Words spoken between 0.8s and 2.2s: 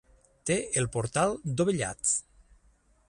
el portal dovellat.